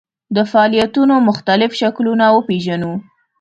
د 0.35 0.37
فعالیتونو 0.51 1.15
مختلف 1.29 1.71
شکلونه 1.81 2.25
وپېژنو. 2.31 2.91